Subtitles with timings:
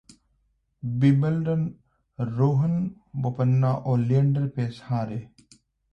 [0.83, 2.73] विंबलडनः रोहन
[3.21, 5.25] बोपन्ना और लिएंडर पेस हारे